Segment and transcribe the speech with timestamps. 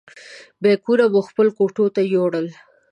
[0.61, 2.47] بیکونه مو خپلو کوټو ته یوړل.